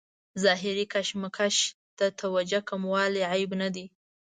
[0.43, 1.55] ظاهري کشمکش
[1.97, 3.85] ته توجه کموالی عیب نه دی.